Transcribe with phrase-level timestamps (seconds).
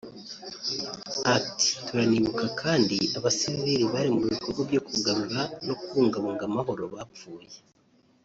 [1.37, 7.55] Ati” Turanibuka kandi abasivili bari mu bikorwa byo kugarura no kubungabunga amahoro bapfuye